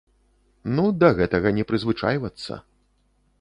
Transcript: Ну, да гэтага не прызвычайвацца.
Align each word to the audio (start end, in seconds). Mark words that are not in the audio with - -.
Ну, 0.77 0.85
да 1.03 1.11
гэтага 1.19 1.51
не 1.59 1.67
прызвычайвацца. 1.73 2.59